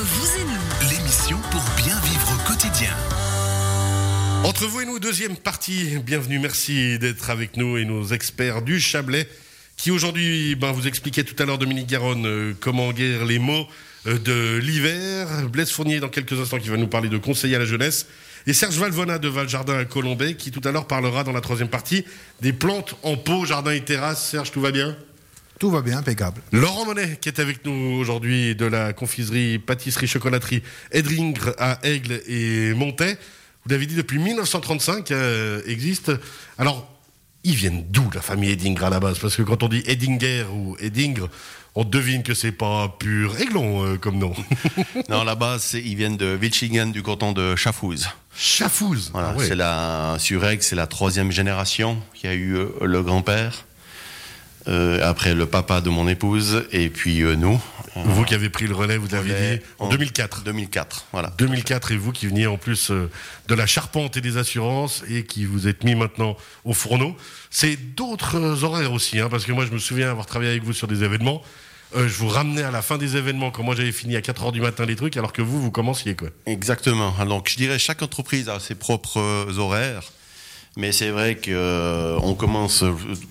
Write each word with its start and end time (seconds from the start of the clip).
Entre 0.00 0.08
vous 0.08 0.40
et 0.40 0.44
nous, 0.44 0.88
l'émission 0.88 1.38
pour 1.50 1.60
bien 1.76 2.00
vivre 2.00 2.32
au 2.32 2.48
quotidien. 2.48 2.88
Entre 4.44 4.64
vous 4.64 4.80
et 4.80 4.86
nous, 4.86 4.98
deuxième 4.98 5.36
partie. 5.36 5.98
Bienvenue, 5.98 6.38
merci 6.38 6.98
d'être 6.98 7.28
avec 7.28 7.58
nous 7.58 7.76
et 7.76 7.84
nos 7.84 8.06
experts 8.06 8.62
du 8.62 8.80
Chablais 8.80 9.28
qui 9.76 9.90
aujourd'hui 9.90 10.54
ben, 10.54 10.72
vous 10.72 10.86
expliquait 10.86 11.22
tout 11.22 11.34
à 11.38 11.44
l'heure, 11.44 11.58
Dominique 11.58 11.86
Garonne, 11.86 12.24
euh, 12.24 12.54
comment 12.58 12.92
guérir 12.94 13.26
les 13.26 13.38
mots 13.38 13.66
euh, 14.06 14.18
de 14.18 14.56
l'hiver. 14.56 15.26
Blaise 15.50 15.70
Fournier, 15.70 16.00
dans 16.00 16.08
quelques 16.08 16.40
instants, 16.40 16.58
qui 16.58 16.70
va 16.70 16.78
nous 16.78 16.88
parler 16.88 17.10
de 17.10 17.18
conseiller 17.18 17.56
à 17.56 17.58
la 17.58 17.66
jeunesse. 17.66 18.06
Et 18.46 18.54
Serge 18.54 18.78
Valvona 18.78 19.18
de 19.18 19.28
Valjardin 19.28 19.76
à 19.76 19.84
Colombay, 19.84 20.34
qui 20.34 20.50
tout 20.50 20.66
à 20.66 20.72
l'heure 20.72 20.86
parlera 20.86 21.24
dans 21.24 21.32
la 21.32 21.42
troisième 21.42 21.68
partie 21.68 22.06
des 22.40 22.54
plantes 22.54 22.96
en 23.02 23.18
pot, 23.18 23.44
jardin 23.44 23.72
et 23.72 23.82
terrasse. 23.82 24.30
Serge, 24.30 24.50
tout 24.50 24.62
va 24.62 24.70
bien? 24.70 24.96
Tout 25.60 25.70
va 25.70 25.82
bien, 25.82 25.98
impeccable. 25.98 26.40
Laurent 26.52 26.86
Monet, 26.86 27.18
qui 27.20 27.28
est 27.28 27.38
avec 27.38 27.66
nous 27.66 27.98
aujourd'hui 28.00 28.56
de 28.56 28.64
la 28.64 28.94
confiserie, 28.94 29.58
pâtisserie, 29.58 30.08
chocolaterie 30.08 30.62
Edringre 30.90 31.52
à 31.58 31.78
Aigle 31.82 32.22
et 32.26 32.72
Montet. 32.72 33.18
Vous 33.64 33.70
l'avez 33.70 33.84
dit 33.84 33.94
depuis 33.94 34.18
1935, 34.18 35.10
euh, 35.10 35.60
existe. 35.66 36.12
Alors, 36.56 36.90
ils 37.44 37.54
viennent 37.54 37.84
d'où 37.90 38.08
la 38.14 38.22
famille 38.22 38.50
Edingre 38.50 38.84
à 38.84 38.90
la 38.90 39.00
base? 39.00 39.18
Parce 39.18 39.36
que 39.36 39.42
quand 39.42 39.62
on 39.62 39.68
dit 39.68 39.82
Edinger 39.86 40.46
ou 40.50 40.78
Edingre, 40.80 41.28
on 41.74 41.84
devine 41.84 42.22
que 42.22 42.32
c'est 42.32 42.52
pas 42.52 42.96
pur 42.98 43.38
Aiglon 43.38 43.84
euh, 43.84 43.96
comme 43.98 44.16
nom. 44.16 44.32
non, 45.10 45.24
la 45.24 45.34
base, 45.34 45.74
ils 45.74 45.94
viennent 45.94 46.16
de 46.16 46.38
Wilchingen, 46.40 46.90
du 46.90 47.02
canton 47.02 47.32
de 47.32 47.54
Chafouz. 47.54 48.08
Chafouz 48.34 49.10
Voilà, 49.12 49.34
ah 49.36 49.42
c'est 49.46 49.56
la, 49.56 50.16
sur 50.18 50.42
Aigle, 50.46 50.62
c'est 50.62 50.74
la 50.76 50.86
troisième 50.86 51.30
génération 51.30 51.98
qui 52.14 52.26
a 52.26 52.32
eu 52.32 52.56
euh, 52.56 52.68
le 52.80 53.02
grand-père. 53.02 53.66
Euh, 54.68 55.00
après 55.02 55.34
le 55.34 55.46
papa 55.46 55.80
de 55.80 55.88
mon 55.88 56.06
épouse 56.06 56.64
et 56.70 56.90
puis 56.90 57.22
euh, 57.22 57.34
nous. 57.34 57.60
Vous 57.96 58.24
qui 58.24 58.34
avez 58.34 58.50
pris 58.50 58.66
le 58.66 58.74
relais, 58.74 58.98
vous 58.98 59.08
l'avez 59.08 59.56
dit, 59.56 59.64
en 59.78 59.88
2004. 59.88 60.42
2004, 60.44 61.06
voilà. 61.12 61.32
2004 61.38 61.92
et 61.92 61.96
vous 61.96 62.12
qui 62.12 62.26
veniez 62.26 62.46
en 62.46 62.56
plus 62.56 62.90
euh, 62.90 63.10
de 63.48 63.54
la 63.54 63.66
charpente 63.66 64.16
et 64.16 64.20
des 64.20 64.36
assurances 64.36 65.02
et 65.08 65.24
qui 65.24 65.44
vous 65.44 65.66
êtes 65.66 65.82
mis 65.82 65.94
maintenant 65.94 66.36
au 66.64 66.74
fourneau. 66.74 67.16
C'est 67.48 67.76
d'autres 67.76 68.62
horaires 68.64 68.92
aussi, 68.92 69.18
hein, 69.18 69.28
parce 69.30 69.44
que 69.44 69.52
moi 69.52 69.64
je 69.64 69.72
me 69.72 69.78
souviens 69.78 70.10
avoir 70.10 70.26
travaillé 70.26 70.50
avec 70.50 70.62
vous 70.62 70.74
sur 70.74 70.86
des 70.86 71.02
événements. 71.04 71.42
je 71.94 72.06
vous 72.06 72.28
ramenais 72.28 72.62
à 72.62 72.70
la 72.70 72.82
fin 72.82 72.98
des 72.98 73.16
événements 73.16 73.50
quand 73.50 73.62
moi 73.62 73.74
j'avais 73.74 73.92
fini 73.92 74.14
à 74.14 74.20
4 74.20 74.44
heures 74.44 74.52
du 74.52 74.60
matin 74.60 74.84
les 74.84 74.96
trucs, 74.96 75.16
alors 75.16 75.32
que 75.32 75.42
vous, 75.42 75.60
vous 75.60 75.70
commenciez 75.70 76.14
quoi. 76.14 76.28
Exactement. 76.46 77.12
Donc 77.24 77.48
je 77.48 77.56
dirais 77.56 77.78
chaque 77.78 78.02
entreprise 78.02 78.48
a 78.50 78.60
ses 78.60 78.74
propres 78.74 79.58
horaires. 79.58 80.12
Mais 80.80 80.92
c'est 80.92 81.10
vrai 81.10 81.34
qu'on 81.34 81.50
euh, 81.50 82.34
commence 82.38 82.84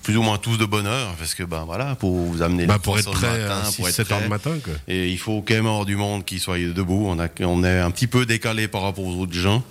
plus 0.04 0.16
ou 0.18 0.22
moins 0.22 0.38
tous 0.38 0.58
de 0.58 0.66
bonne 0.66 0.86
heure, 0.86 1.16
parce 1.18 1.34
que 1.34 1.42
ben 1.42 1.64
voilà, 1.66 1.96
pour 1.96 2.16
vous 2.16 2.44
amener 2.44 2.68
bah, 2.68 2.78
pour 2.78 3.00
être 3.00 3.10
prêt 3.10 3.40
matin, 3.40 3.62
à 3.64 3.72
6, 3.72 3.78
pour 3.78 3.90
7 3.90 4.12
heures 4.12 4.22
du 4.22 4.28
matin. 4.28 4.52
Quoi. 4.64 4.76
Et 4.88 5.10
il 5.10 5.18
faut 5.18 5.42
quand 5.42 5.56
même 5.56 5.66
avoir 5.66 5.86
du 5.86 5.96
monde 5.96 6.24
qui 6.24 6.38
soit 6.38 6.60
debout. 6.60 7.06
On, 7.08 7.20
a, 7.20 7.28
on 7.40 7.64
est 7.64 7.80
un 7.80 7.90
petit 7.90 8.06
peu 8.06 8.28
décalé 8.28 8.68
par 8.68 8.84
rapport 8.84 9.04
aux 9.04 9.16
autres 9.16 9.34
gens. 9.34 9.64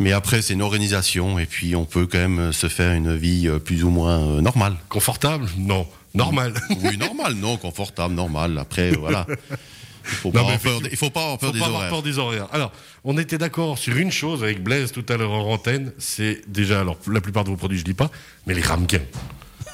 Mais 0.00 0.10
après, 0.10 0.42
c'est 0.42 0.54
une 0.54 0.62
organisation, 0.62 1.38
et 1.38 1.46
puis 1.46 1.76
on 1.76 1.84
peut 1.84 2.08
quand 2.08 2.18
même 2.18 2.52
se 2.52 2.66
faire 2.66 2.92
une 2.92 3.14
vie 3.16 3.46
euh, 3.46 3.60
plus 3.60 3.84
ou 3.84 3.90
moins 3.90 4.18
euh, 4.18 4.40
normale. 4.40 4.74
Confortable? 4.88 5.46
Non. 5.56 5.86
Normal. 6.14 6.54
Oui, 6.82 6.96
normal, 6.98 7.34
non, 7.34 7.56
confortable, 7.56 8.14
normal. 8.14 8.58
Après, 8.58 8.90
voilà. 8.90 9.28
Il 10.04 10.10
faut, 10.16 10.30
pas 10.30 10.40
avoir 10.40 10.58
peur, 10.58 10.80
il 10.90 10.96
faut 10.96 11.10
pas 11.10 11.22
avoir 11.22 11.38
peur, 11.38 11.52
des, 11.52 11.58
pas 11.58 11.66
horaires. 11.66 11.76
Avoir 11.76 11.90
peur 11.90 12.02
des 12.02 12.18
horaires. 12.18 12.48
Alors, 12.52 12.72
on 13.04 13.18
était 13.18 13.38
d'accord 13.38 13.78
sur 13.78 13.96
une 13.96 14.10
chose 14.10 14.42
avec 14.42 14.62
Blaise 14.62 14.92
tout 14.92 15.04
à 15.08 15.16
l'heure 15.16 15.32
en 15.32 15.52
antenne, 15.52 15.92
c'est 15.98 16.42
déjà, 16.48 16.80
alors 16.80 16.96
la 17.10 17.20
plupart 17.20 17.44
de 17.44 17.50
vos 17.50 17.56
produits 17.56 17.78
je 17.78 17.84
dis 17.84 17.94
pas, 17.94 18.10
mais 18.46 18.54
les 18.54 18.62
ramequins. 18.62 19.02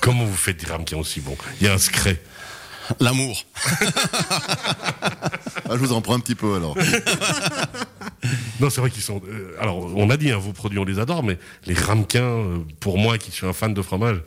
Comment 0.01 0.25
vous 0.25 0.37
faites 0.37 0.61
des 0.65 0.71
ramequins 0.71 0.99
aussi 0.99 1.21
bons? 1.21 1.37
Il 1.61 1.67
y 1.67 1.71
a 1.71 1.75
un 1.75 1.79
secret. 1.79 2.21
L'amour. 3.01 3.45
ah, 5.65 5.73
je 5.73 5.77
vous 5.77 5.93
en 5.93 6.01
prends 6.01 6.15
un 6.15 6.21
petit 6.21 6.35
peu 6.35 6.55
alors. 6.55 6.77
non, 8.61 8.71
c'est 8.71 8.81
vrai 8.81 8.91
qu'ils 8.91 9.03
sont. 9.03 9.21
Euh, 9.29 9.57
alors, 9.61 9.95
on 9.95 10.09
a 10.11 10.17
dit, 10.17 10.31
hein, 10.31 10.39
vos 10.39 10.53
produits, 10.53 10.79
on 10.79 10.85
les 10.85 10.99
adore, 10.99 11.23
mais 11.23 11.39
les 11.67 11.75
ramequins, 11.75 12.23
euh, 12.23 12.59
pour 12.81 12.97
moi 12.99 13.19
qui 13.19 13.31
suis 13.31 13.47
un 13.47 13.53
fan 13.53 13.75
de 13.75 13.83
fromage, 13.83 14.23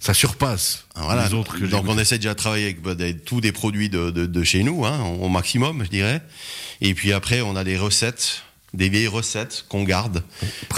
ça 0.00 0.14
surpasse 0.14 0.86
ah, 0.94 1.26
les 1.26 1.34
autres 1.34 1.58
que 1.58 1.64
Donc 1.64 1.84
on 1.88 1.98
essaie 1.98 2.18
déjà 2.18 2.34
de 2.34 2.38
travailler 2.38 2.64
avec 2.66 2.82
bah, 2.82 2.94
tous 3.24 3.40
des 3.40 3.52
produits 3.52 3.88
de, 3.88 4.10
de, 4.10 4.26
de 4.26 4.42
chez 4.44 4.62
nous, 4.62 4.84
hein, 4.84 5.00
au 5.20 5.28
maximum, 5.28 5.84
je 5.84 5.90
dirais. 5.90 6.22
Et 6.80 6.94
puis 6.94 7.12
après, 7.12 7.40
on 7.40 7.56
a 7.56 7.64
des 7.64 7.76
recettes 7.76 8.42
des 8.76 8.88
vieilles 8.88 9.06
recettes 9.06 9.64
qu'on 9.68 9.84
garde. 9.84 10.22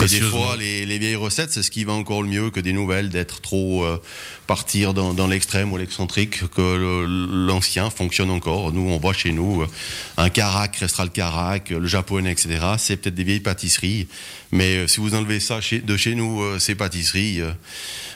Et 0.01 0.07
des 0.07 0.21
fois, 0.21 0.57
les, 0.57 0.87
les 0.87 0.99
vieilles 0.99 1.17
recettes, 1.17 1.51
c'est 1.51 1.63
ce 1.63 1.71
qui 1.71 1.85
va 1.85 1.93
encore 1.93 2.23
le 2.23 2.29
mieux 2.29 2.51
que 2.51 2.61
des 2.61 2.73
nouvelles, 2.73 3.09
d'être 3.09 3.41
trop 3.41 3.85
euh, 3.85 4.01
partir 4.47 4.95
dans, 4.95 5.15
dans 5.15 5.27
l'extrême 5.27 5.73
ou 5.73 5.77
l'excentrique, 5.77 6.49
que 6.51 7.05
l'ancien 7.47 7.91
fonctionne 7.91 8.31
encore. 8.31 8.73
Nous, 8.73 8.89
on 8.89 8.99
voit 8.99 9.13
chez 9.13 9.33
nous, 9.33 9.63
euh, 9.63 9.67
un 10.17 10.31
carac 10.31 10.77
restera 10.77 11.05
le 11.05 11.11
carac, 11.11 11.71
le 11.71 11.87
japonais, 11.87 12.33
etc. 12.33 12.59
C'est 12.79 12.97
peut-être 12.97 13.15
des 13.15 13.25
vieilles 13.25 13.41
pâtisseries, 13.41 14.07
mais 14.53 14.77
euh, 14.77 14.87
si 14.87 15.01
vous 15.01 15.15
enlevez 15.15 15.41
ça 15.41 15.61
chez, 15.61 15.81
de 15.81 15.97
chez 15.97 16.15
nous, 16.15 16.59
ces 16.61 16.75
pâtisseries, 16.75 17.41
euh, 17.41 17.51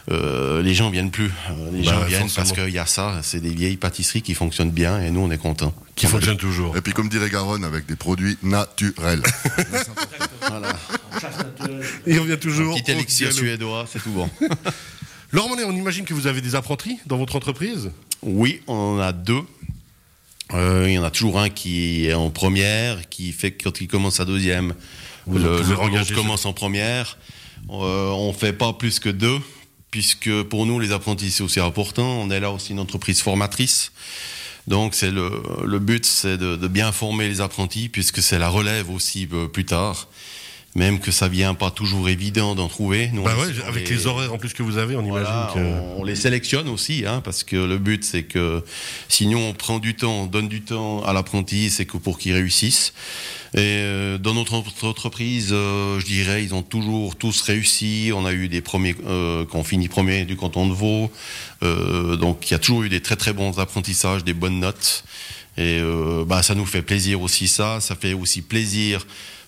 les 0.08 0.74
gens 0.74 0.90
viennent 0.90 1.10
plus. 1.10 1.30
Les 1.72 1.84
bah, 1.84 1.92
gens 1.92 2.04
viennent 2.04 2.30
parce 2.34 2.52
qu'il 2.52 2.70
y 2.70 2.78
a 2.78 2.86
ça. 2.86 3.20
C'est 3.22 3.40
des 3.40 3.54
vieilles 3.54 3.76
pâtisseries 3.76 4.22
qui 4.22 4.34
fonctionnent 4.34 4.70
bien 4.70 5.00
et 5.00 5.10
nous 5.10 5.20
on 5.20 5.30
est 5.30 5.38
contents. 5.38 5.74
Qui 5.94 6.06
fonctionnent 6.06 6.36
toujours. 6.36 6.76
Et 6.76 6.80
puis 6.80 6.92
comme 6.92 7.08
dirait 7.08 7.30
Garonne, 7.30 7.64
avec 7.64 7.86
des 7.86 7.96
produits 7.96 8.38
naturels. 8.42 9.22
voilà. 10.48 10.76
Il 12.06 12.18
revient 12.18 12.38
toujours. 12.38 12.76
Un 12.76 12.80
petit 12.80 12.90
élixir 12.90 13.32
suédois, 13.32 13.86
c'est 13.90 14.02
tout 14.02 14.10
bon. 14.10 14.28
Laurent 15.32 15.48
Monet, 15.48 15.64
on 15.64 15.72
imagine 15.72 16.04
que 16.04 16.12
vous 16.12 16.26
avez 16.26 16.42
des 16.42 16.54
apprentis 16.54 16.98
dans 17.06 17.16
votre 17.16 17.36
entreprise? 17.36 17.90
Oui, 18.22 18.60
on 18.66 18.96
en 18.96 18.98
a 18.98 19.12
deux. 19.12 19.42
Euh, 20.52 20.84
il 20.86 20.92
y 20.92 20.98
en 20.98 21.04
a 21.04 21.10
toujours 21.10 21.40
un 21.40 21.48
qui 21.48 22.06
est 22.06 22.12
en 22.12 22.28
première, 22.28 23.08
qui 23.08 23.32
fait 23.32 23.52
que 23.52 23.64
quand 23.64 23.80
il 23.80 23.88
commence 23.88 24.16
sa 24.16 24.26
deuxième, 24.26 24.74
vous 25.26 25.38
le, 25.38 26.14
commence 26.14 26.44
en 26.44 26.52
première. 26.52 27.16
Euh, 27.70 28.10
on 28.10 28.32
fait 28.34 28.52
pas 28.52 28.74
plus 28.74 28.98
que 28.98 29.08
deux 29.08 29.38
puisque 29.92 30.42
pour 30.44 30.66
nous, 30.66 30.80
les 30.80 30.91
apprentis, 30.91 31.30
c'est 31.30 31.44
aussi 31.44 31.60
important. 31.60 32.03
On 32.20 32.30
est 32.30 32.41
là 32.41 32.50
aussi 32.50 32.72
une 32.72 32.80
entreprise 32.80 33.20
formatrice. 33.20 33.92
Donc, 34.66 34.94
c'est 34.94 35.10
le, 35.10 35.78
but, 35.78 36.04
c'est 36.06 36.38
de, 36.38 36.56
de, 36.56 36.66
bien 36.66 36.91
former 36.92 37.28
les 37.28 37.41
apprentis, 37.41 37.88
puisque 37.88 38.22
c'est 38.22 38.38
la 38.38 38.48
relève 38.48 38.91
aussi 38.91 39.28
euh, 39.32 39.47
plus 39.47 39.66
tard. 39.66 40.08
Même 40.75 41.00
que 41.00 41.10
ça 41.10 41.28
vient 41.28 41.53
pas 41.53 41.71
toujours 41.71 42.09
évident 42.09 42.55
d'en 42.55 42.69
trouver. 42.69 43.10
Nous, 43.12 43.22
bah 43.22 43.34
ouais, 43.37 43.53
avec 43.69 43.91
les... 43.91 44.06
horaires 44.06 44.33
en 44.33 44.38
plus 44.38 44.55
que 44.55 44.62
vous 44.62 44.78
avez, 44.78 44.97
on 44.97 45.05
imagine 45.05 45.47
que... 45.53 45.59
On, 45.59 46.00
on, 46.00 46.05
les 46.05 46.16
sélectionne 46.16 46.69
aussi, 46.69 47.05
hein, 47.06 47.21
parce 47.22 47.44
que 47.44 47.56
le 47.56 47.77
but, 47.77 48.03
c'est 48.05 48.22
que 48.22 48.65
sinon 49.09 49.50
on 49.50 49.53
prend 49.53 49.78
du 49.78 49.94
temps, 49.94 50.22
on 50.22 50.27
donne 50.27 50.49
du 50.49 50.62
temps 50.62 51.03
à 51.05 51.12
l'apprenti, 51.12 51.69
c'est 51.69 51.84
que 51.84 51.99
pour 51.99 52.19
qu'il 52.19 52.32
réussisse. 52.32 52.94
Et 53.55 53.59
euh, 53.59 54.16
dans 54.16 54.32
notre 54.32 54.55
entreprise, 54.55 55.50
euh, 55.53 56.00
je 56.00 56.06
dirais, 56.06 56.43
ils 56.43 56.55
ont 56.55 56.62
toujours 56.62 57.16
tous 57.16 57.43
réussi. 57.43 58.11
On 58.15 58.25
a 58.25 58.32
eu 58.32 58.49
des 58.49 58.62
premiers 58.62 58.97
euh, 59.06 59.44
qui 59.44 59.56
ont 59.56 59.65
fini 59.65 59.88
premier 59.88 60.25
du 60.25 60.37
canton 60.37 60.66
de 60.66 60.72
Vaud. 60.72 61.12
Euh, 61.62 62.16
donc 62.16 62.50
il 62.50 62.53
y 62.53 62.55
a 62.55 62.59
toujours 62.59 62.84
eu 62.84 62.88
des 62.88 63.03
très 63.03 63.16
très 63.16 63.34
bons 63.34 63.59
apprentissages, 63.59 64.25
des 64.25 64.32
bonnes 64.32 64.61
notes. 64.61 65.05
Et 65.59 65.81
euh, 65.81 66.25
bah, 66.25 66.43
ça 66.43 66.55
nous 66.55 66.65
fait 66.65 66.81
plaisir 66.81 67.21
aussi 67.21 67.47
ça. 67.47 67.78
Ça 67.81 67.94
fait 67.94 68.15
aussi 68.15 68.41
plaisir 68.41 69.06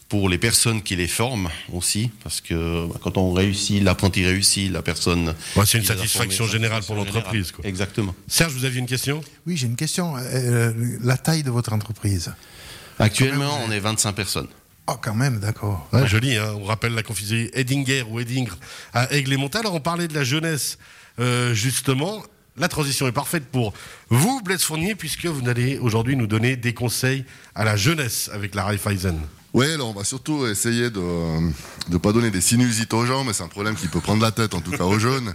pour 0.08 0.28
les 0.28 0.38
personnes 0.38 0.82
qui 0.82 0.96
les 0.96 1.08
forment 1.08 1.48
aussi, 1.72 2.10
parce 2.22 2.40
que 2.40 2.86
bah, 2.86 2.98
quand 3.02 3.16
on 3.16 3.32
réussit, 3.32 3.82
l'apprenti 3.82 4.24
réussit, 4.24 4.70
la 4.70 4.82
personne. 4.82 5.34
Ouais, 5.56 5.66
c'est 5.66 5.78
une 5.78 5.84
satisfaction 5.84 6.46
générale 6.46 6.82
pour 6.82 6.94
l'entreprise. 6.94 7.52
Exactement. 7.64 8.14
Serge, 8.28 8.52
vous 8.52 8.64
aviez 8.64 8.80
une 8.80 8.86
question? 8.86 9.22
Oui, 9.46 9.56
j'ai 9.56 9.66
une 9.66 9.76
question. 9.76 10.14
la 11.02 11.16
taille 11.16 11.42
de 11.42 11.50
votre 11.50 11.72
entreprise? 11.72 12.32
Actuellement, 12.98 13.60
on 13.66 13.72
est 13.72 13.80
25 13.80 14.12
personnes. 14.12 14.48
Oh, 14.86 14.94
quand 15.00 15.14
même, 15.14 15.40
d'accord. 15.40 15.88
Joli, 16.04 16.36
hein 16.36 16.54
on 16.60 16.64
rappelle 16.64 16.94
la 16.94 17.02
confiserie 17.02 17.50
Edinger 17.54 18.04
ou 18.08 18.20
Edingre 18.20 18.58
à 18.92 19.10
Aigle 19.12 19.32
et 19.32 19.56
Alors, 19.56 19.74
on 19.74 19.80
parlait 19.80 20.08
de 20.08 20.14
la 20.14 20.24
jeunesse, 20.24 20.78
euh, 21.18 21.54
justement. 21.54 22.22
La 22.56 22.68
transition 22.68 23.08
est 23.08 23.12
parfaite 23.12 23.46
pour 23.46 23.72
vous, 24.10 24.40
Blaise 24.42 24.62
Fournier, 24.62 24.94
puisque 24.94 25.26
vous 25.26 25.48
allez 25.48 25.78
aujourd'hui 25.78 26.14
nous 26.14 26.28
donner 26.28 26.54
des 26.54 26.72
conseils 26.72 27.24
à 27.56 27.64
la 27.64 27.76
jeunesse 27.76 28.30
avec 28.32 28.54
la 28.54 28.64
Raiffeisen. 28.64 29.18
Oui, 29.54 29.70
alors 29.70 29.90
on 29.90 29.92
va 29.92 30.02
surtout 30.02 30.48
essayer 30.48 30.90
de 30.90 31.00
ne 31.00 31.98
pas 31.98 32.10
donner 32.10 32.32
des 32.32 32.40
sinusites 32.40 32.92
aux 32.92 33.06
gens, 33.06 33.22
mais 33.22 33.32
c'est 33.32 33.44
un 33.44 33.48
problème 33.48 33.76
qui 33.76 33.86
peut 33.86 34.00
prendre 34.00 34.20
la 34.20 34.32
tête, 34.32 34.52
en 34.52 34.60
tout 34.60 34.72
cas 34.72 34.82
aux 34.82 34.98
jeunes. 34.98 35.32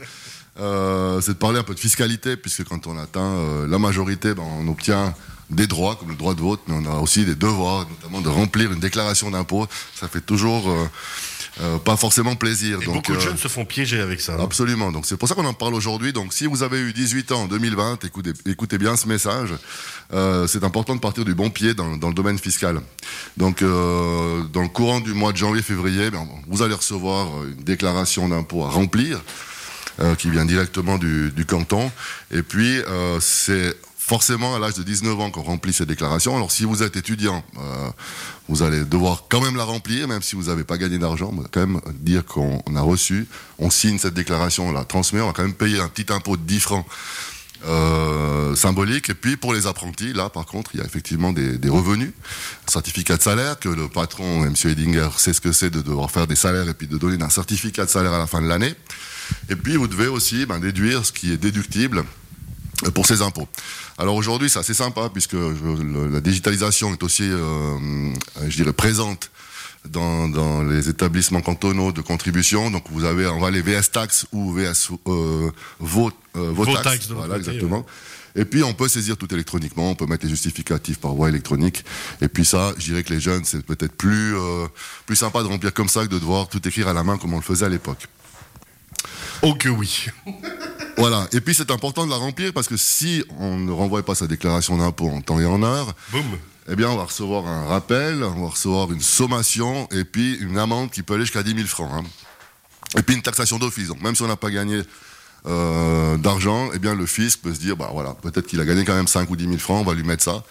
Euh, 0.60 1.21
c'est 1.21 1.31
de 1.31 1.38
parler 1.38 1.57
un 1.57 1.63
peu 1.63 1.74
de 1.74 1.80
fiscalité, 1.80 2.36
puisque 2.36 2.66
quand 2.66 2.86
on 2.86 2.98
atteint 2.98 3.21
euh, 3.21 3.66
la 3.66 3.80
majorité, 3.80 4.33
ben, 4.33 4.44
on 4.44 4.68
obtient 4.68 5.16
des 5.50 5.68
droits, 5.68 5.95
comme 5.95 6.10
le 6.10 6.18
droit 6.18 6.33
de 6.33 6.42
vote, 6.42 6.60
mais 6.68 6.75
on 6.75 6.92
a 6.92 7.00
aussi 7.00 7.24
des 7.24 7.36
devoirs, 7.36 7.88
notamment 7.89 8.19
de 8.19 8.27
remplir 8.27 8.74
une 8.74 8.81
déclaration 8.81 9.31
d'impôt. 9.31 9.68
Ça 9.95 10.10
fait 10.10 10.19
toujours 10.19 10.69
euh, 10.69 10.86
euh, 11.62 11.78
pas 11.78 11.98
forcément 11.98 12.36
plaisir. 12.36 12.81
Et 12.81 12.86
donc, 12.86 12.96
beaucoup 12.96 13.16
de 13.16 13.19
jeunes 13.19 13.38
se 13.38 13.48
font 13.48 13.66
piéger 13.66 14.00
avec 14.00 14.22
ça. 14.22 14.38
Absolument. 14.40 14.92
Donc 14.92 15.06
c'est 15.06 15.18
pour 15.18 15.28
ça 15.28 15.36
qu'on 15.36 15.46
en 15.46 15.54
parle 15.54 15.74
aujourd'hui. 15.74 16.13
Donc 16.13 16.34
si 16.34 16.46
vous 16.46 16.63
avez 16.63 16.80
eu 16.80 16.94
18 16.94 17.31
ans 17.31 17.42
en 17.44 17.48
2020, 17.48 18.06
écoutez, 18.06 18.31
écoutez 18.46 18.78
bien 18.78 18.96
ce 18.96 19.07
message. 19.07 19.50
Euh, 20.13 20.48
c'est 20.48 20.63
important 20.63 20.96
de 20.96 21.01
partir 21.01 21.25
du 21.25 21.36
bon 21.36 21.50
pied 21.50 21.74
dans, 21.74 21.98
dans 21.98 22.07
le 22.07 22.13
domaine 22.13 22.40
fiscal. 22.40 22.81
Donc 23.38 23.62
euh, 23.62 24.44
dans 24.54 24.62
le 24.62 24.69
courant 24.69 25.00
du 25.00 25.13
mois 25.13 25.31
de 25.31 25.38
janvier-février, 25.38 26.12
ben, 26.12 26.28
vous 26.48 26.62
allez 26.62 26.75
recevoir 26.75 27.28
une 27.44 27.63
déclaration 27.63 28.30
d'impôt 28.30 28.63
à 28.63 28.69
remplir. 28.69 29.22
qui 30.18 30.30
vient 30.30 30.46
directement 30.46 30.98
du, 30.98 31.30
du 31.31 31.46
canton. 31.46 31.92
Et 32.31 32.42
puis, 32.42 32.80
c'est 33.19 33.75
forcément 34.10 34.56
à 34.56 34.60
l'âge 34.60 34.74
de 34.74 34.82
19 34.82 35.20
ans 35.20 35.30
qu'on 35.30 35.44
remplit 35.44 35.72
ces 35.72 35.86
déclarations. 35.86 36.36
Alors 36.36 36.52
si 36.52 36.64
vous 36.66 36.82
êtes 36.82 36.96
étudiant, 36.96 37.44
euh, 37.60 37.90
vous 38.48 38.64
allez 38.64 38.84
devoir 38.84 39.26
quand 39.30 39.40
même 39.40 39.56
la 39.56 39.64
remplir, 39.64 40.08
même 40.08 40.24
si 40.24 40.36
vous 40.36 40.46
n'avez 40.46 40.64
pas 40.64 40.80
gagné 40.80 40.98
d'argent. 40.98 41.30
On 41.32 41.40
va 41.40 41.48
quand 41.52 41.60
même 41.60 41.80
dire 41.94 42.26
qu'on 42.26 42.60
a 42.76 42.82
reçu, 42.82 43.28
on 43.60 43.70
signe 43.70 44.00
cette 44.00 44.16
déclaration, 44.16 44.70
on 44.70 44.72
la 44.72 44.84
transmet, 44.84 45.22
on 45.22 45.28
va 45.28 45.34
quand 45.34 45.44
même 45.44 45.54
payer 45.54 45.80
un 45.80 45.88
petit 45.88 46.12
impôt 46.12 46.38
de 46.38 46.42
10 46.42 46.60
francs 46.60 46.88
euh, 47.68 48.56
symbolique. 48.56 49.12
Et 49.12 49.14
puis 49.14 49.38
pour 49.38 49.54
les 49.54 49.68
apprentis, 49.68 50.12
là 50.12 50.30
par 50.30 50.48
contre, 50.48 50.72
il 50.74 50.80
y 50.80 50.82
a 50.82 50.88
effectivement 50.88 51.32
des, 51.32 51.70
revenus, 51.70 52.12
certificat 52.66 53.16
de 53.18 53.22
salaire 53.22 53.60
que 53.60 53.70
le 53.70 53.90
patron, 53.90 54.44
M. 54.44 54.56
Edinger, 54.66 55.10
sait 55.18 55.34
ce 55.34 55.42
que 55.42 55.52
c'est 55.52 55.70
de 55.70 55.84
devoir 55.84 56.10
faire 56.10 56.26
des 56.26 56.36
salaires 56.36 56.68
et 56.68 56.74
puis 56.74 56.88
de 56.88 56.98
donner 56.98 57.24
un 57.24 57.30
certificat 57.30 57.86
de 57.86 57.92
salaire 57.92 58.14
à 58.14 58.18
la 58.18 58.26
fin 58.26 58.42
de 58.42 58.48
l'année. 58.48 58.74
Et 59.52 59.56
puis 59.56 59.76
vous 59.76 59.88
devez 59.88 60.08
aussi 60.08 60.48
ben, 60.48 60.58
déduire 60.58 61.06
ce 61.06 61.12
qui 61.12 61.32
est 61.32 61.38
déductible 61.38 62.06
pour 62.94 63.06
ces 63.06 63.22
impôts. 63.22 63.48
Alors 63.98 64.16
aujourd'hui, 64.16 64.50
c'est 64.50 64.60
assez 64.60 64.74
sympa 64.74 65.10
puisque 65.12 65.36
je, 65.36 66.12
la 66.12 66.22
digitalisation 66.22 66.94
est 66.94 67.04
aussi, 67.04 67.24
euh, 67.24 68.14
je 68.48 68.56
dirais, 68.56 68.74
présente 68.74 69.31
dans, 69.88 70.28
dans, 70.28 70.64
les 70.64 70.90
établissements 70.90 71.42
cantonaux 71.42 71.92
de 71.92 72.02
contribution. 72.02 72.72
Donc 72.72 72.86
vous 72.92 73.06
avez, 73.06 73.28
on 73.28 73.40
va 73.40 73.52
les 73.52 73.62
VS 73.62 73.92
tax 73.92 74.26
ou 74.31 74.52
VS 74.52 74.92
euh, 75.08 75.52
vos, 75.80 76.12
euh, 76.36 76.52
vos, 76.52 76.66
taxes. 76.66 76.84
taxes 76.84 77.08
voilà, 77.10 77.36
côté, 77.36 77.52
exactement. 77.52 77.86
Et 78.36 78.46
puis 78.46 78.64
on 78.64 78.74
peut 78.74 78.88
saisir 78.88 79.18
tout 79.18 79.32
électroniquement, 79.34 79.92
on 79.92 79.96
peut 79.96 80.06
mettre 80.06 80.25
les 80.25 80.30
justificatifs 80.30 81.00
par 81.00 81.14
voie 81.14 81.30
électronique. 81.30 81.84
Et 82.22 82.28
puis 82.28 82.46
ça, 82.46 82.74
je 82.78 82.86
dirais 82.86 83.04
que 83.04 83.14
les 83.14 83.20
jeunes, 83.20 83.44
c'est 83.44 83.66
peut-être 83.66 83.96
plus 83.96 84.36
euh, 84.38 84.68
plus 85.06 85.16
sympa 85.16 85.42
de 85.42 85.48
remplir 85.48 85.74
comme 85.74 85.90
ça 85.90 86.04
que 86.04 86.12
de 86.12 86.20
devoir 86.20 86.48
tout 86.48 86.66
écrire 86.68 86.88
à 86.88 86.94
la 86.94 87.04
main 87.04 87.18
comme 87.18 87.34
on 87.34 87.38
le 87.38 87.44
faisait 87.44 87.66
à 87.66 87.70
l'époque. 87.70 88.08
Oh 89.42 89.56
que 89.56 89.70
oui. 89.70 90.08
Voilà. 91.00 91.28
Et 91.31 91.42
puis 91.42 91.56
c'est 91.56 91.72
important 91.72 92.06
de 92.06 92.12
la 92.12 92.18
remplir 92.18 92.54
parce 92.54 92.68
que 92.68 92.78
si 92.78 93.24
on 93.40 93.57
ne 93.57 93.72
renvoie 93.72 94.04
pas 94.04 94.16
sa 94.16 94.28
déclaration 94.28 94.78
d'impôt 94.78 95.10
en 95.10 95.22
temps 95.22 95.40
et 95.40 95.46
en 95.46 95.63
heure, 95.63 95.94
Boum. 96.12 96.24
eh 96.69 96.75
bien 96.75 96.90
on 96.90 96.98
va 96.98 97.06
recevoir 97.06 97.48
un 97.48 97.66
rappel, 97.66 98.24
on 98.24 98.42
va 98.44 98.50
recevoir 98.50 98.92
une 98.92 99.01
sommation 99.01 99.88
et 99.92 100.04
puis 100.04 100.36
une 100.42 100.57
amende 100.57 100.92
qui 100.92 101.01
peut 101.04 101.13
aller 101.16 101.24
jusqu'à 101.24 101.44
10 101.44 101.56
000 101.56 101.68
francs. 101.68 101.90
hein. 101.94 102.04
Et 102.98 103.01
puis 103.01 103.16
une 103.16 103.22
taxation 103.22 103.57
d'office. 103.60 103.88
Donc 103.88 104.01
même 104.01 104.16
si 104.16 104.24
on 104.24 104.28
n'a 104.28 104.36
pas 104.36 104.50
gagné 104.51 104.81
euh, 105.46 106.18
d'argent, 106.18 106.69
eh 106.74 106.80
bien 106.80 106.96
le 106.96 107.06
fisc 107.06 107.40
peut 107.42 107.54
se 107.54 107.60
dire, 107.60 107.78
bah 107.78 107.90
voilà, 107.94 108.13
peut-être 108.16 108.46
qu'il 108.48 108.60
a 108.60 108.66
gagné 108.66 108.84
quand 108.84 108.96
même 108.96 109.07
5 109.07 109.30
ou 109.30 109.36
10 109.38 109.46
000 109.46 109.57
francs, 109.57 109.81
on 109.81 109.90
va 109.90 109.94
lui 109.94 110.04
mettre 110.04 110.24
ça. 110.24 110.44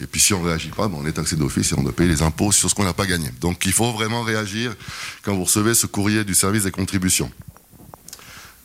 Et 0.00 0.06
puis 0.06 0.18
si 0.20 0.32
on 0.32 0.40
réagit 0.42 0.70
pas, 0.70 0.88
on 0.94 1.04
est 1.04 1.12
taxé 1.12 1.36
d'office 1.36 1.72
et 1.72 1.74
on 1.78 1.82
doit 1.82 1.92
payer 1.92 2.08
les 2.08 2.22
impôts 2.22 2.52
sur 2.52 2.70
ce 2.70 2.74
qu'on 2.74 2.84
n'a 2.84 2.94
pas 2.94 3.06
gagné. 3.06 3.28
Donc 3.40 3.66
il 3.66 3.72
faut 3.72 3.92
vraiment 3.92 4.22
réagir 4.22 4.74
quand 5.22 5.34
vous 5.34 5.44
recevez 5.44 5.74
ce 5.74 5.86
courrier 5.86 6.24
du 6.24 6.34
service 6.34 6.62
des 6.62 6.70
contributions. 6.70 7.30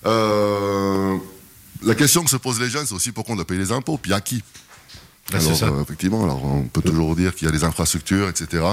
Euh, 0.05 1.17
la 1.83 1.95
question 1.95 2.23
que 2.23 2.29
se 2.29 2.37
posent 2.37 2.59
les 2.59 2.69
jeunes, 2.69 2.85
c'est 2.85 2.93
aussi 2.95 3.11
pourquoi 3.11 3.33
on 3.33 3.35
doit 3.35 3.45
payer 3.45 3.59
les 3.59 3.71
impôts, 3.71 3.97
puis 3.97 4.13
à 4.13 4.21
qui 4.21 4.43
c'est 5.27 5.37
alors, 5.37 5.55
ça. 5.57 5.65
euh, 5.65 5.81
effectivement, 5.81 6.23
alors 6.23 6.43
on 6.45 6.63
peut 6.63 6.83
toujours 6.83 7.15
dire 7.15 7.33
qu'il 7.33 7.47
y 7.47 7.49
a 7.49 7.51
des 7.51 7.63
infrastructures, 7.63 8.29
etc. 8.29 8.63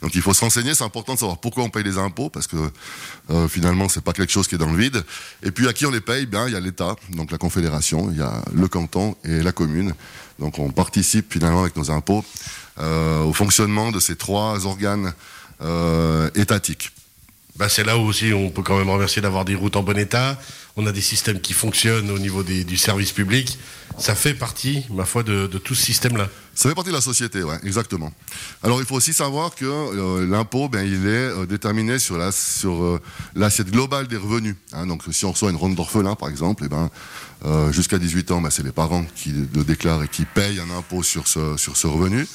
Donc 0.00 0.14
il 0.14 0.20
faut 0.20 0.34
se 0.34 0.40
renseigner. 0.40 0.74
C'est 0.74 0.82
important 0.82 1.14
de 1.14 1.18
savoir 1.20 1.38
pourquoi 1.38 1.62
on 1.62 1.70
paye 1.70 1.84
les 1.84 1.96
impôts, 1.96 2.28
parce 2.28 2.48
que 2.48 2.56
euh, 3.30 3.46
finalement 3.46 3.88
c'est 3.88 4.02
pas 4.02 4.12
quelque 4.12 4.32
chose 4.32 4.48
qui 4.48 4.56
est 4.56 4.58
dans 4.58 4.70
le 4.70 4.76
vide. 4.76 5.04
Et 5.44 5.52
puis 5.52 5.68
à 5.68 5.72
qui 5.72 5.86
on 5.86 5.92
les 5.92 6.00
paye? 6.00 6.26
Bien, 6.26 6.48
il 6.48 6.54
y 6.54 6.56
a 6.56 6.60
l'État, 6.60 6.96
donc 7.10 7.30
la 7.30 7.38
Confédération, 7.38 8.08
il 8.10 8.18
y 8.18 8.22
a 8.22 8.42
le 8.52 8.66
canton 8.66 9.14
et 9.24 9.42
la 9.42 9.52
commune. 9.52 9.94
Donc 10.40 10.58
on 10.58 10.70
participe 10.70 11.32
finalement 11.32 11.60
avec 11.60 11.76
nos 11.76 11.92
impôts 11.92 12.24
euh, 12.80 13.22
au 13.22 13.32
fonctionnement 13.32 13.92
de 13.92 14.00
ces 14.00 14.16
trois 14.16 14.66
organes 14.66 15.12
euh, 15.60 16.30
étatiques. 16.34 16.90
Bah, 17.56 17.68
c'est 17.68 17.84
là 17.84 17.98
où 17.98 18.02
aussi 18.02 18.32
on 18.32 18.50
peut 18.50 18.62
quand 18.62 18.78
même 18.78 18.88
remercier 18.88 19.20
d'avoir 19.20 19.44
des 19.44 19.54
routes 19.54 19.76
en 19.76 19.82
bon 19.82 19.98
état. 19.98 20.38
On 20.76 20.86
a 20.86 20.92
des 20.92 21.02
systèmes 21.02 21.38
qui 21.40 21.52
fonctionnent 21.52 22.10
au 22.10 22.18
niveau 22.18 22.42
du 22.42 22.76
service 22.78 23.12
public. 23.12 23.58
Ça 23.98 24.14
fait 24.14 24.32
partie, 24.32 24.86
ma 24.90 25.04
foi, 25.04 25.22
de, 25.22 25.46
tout 25.46 25.74
ce 25.74 25.82
système-là. 25.82 26.30
Ça 26.54 26.70
fait 26.70 26.74
partie 26.74 26.88
de 26.88 26.94
la 26.94 27.02
société, 27.02 27.42
ouais, 27.42 27.58
exactement. 27.62 28.10
Alors 28.62 28.80
il 28.80 28.86
faut 28.86 28.94
aussi 28.94 29.12
savoir 29.12 29.54
que 29.54 29.66
euh, 29.66 30.26
l'impôt, 30.26 30.70
ben, 30.70 30.82
il 30.82 31.06
est 31.06 31.28
euh, 31.30 31.46
déterminé 31.46 31.98
sur 31.98 32.16
la 32.16 32.32
sur 32.32 32.82
euh, 32.82 33.00
l'assiette 33.34 33.70
globale 33.70 34.06
des 34.06 34.16
revenus. 34.16 34.56
hein. 34.72 34.86
donc 34.86 35.02
si 35.10 35.26
on 35.26 35.32
reçoit 35.32 35.50
une 35.50 35.56
ronde 35.56 35.74
d'orphelin, 35.74 36.14
par 36.14 36.30
exemple, 36.30 36.64
et 36.64 36.68
ben 36.68 36.90
euh, 37.44 37.70
jusqu'à 37.72 37.98
18 37.98 38.30
ans, 38.30 38.40
ben, 38.40 38.50
c'est 38.50 38.62
les 38.62 38.72
parents 38.72 39.04
qui 39.14 39.32
le 39.54 39.64
déclarent 39.64 40.02
et 40.04 40.08
qui 40.08 40.24
payent 40.24 40.60
un 40.60 40.70
impôt 40.76 41.02
sur 41.02 41.26
sur 41.28 41.76
ce 41.76 41.86
revenu. 41.86 42.26